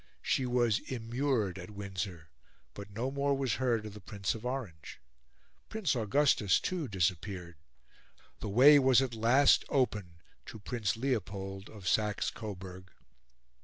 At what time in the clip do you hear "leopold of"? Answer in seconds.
10.97-11.87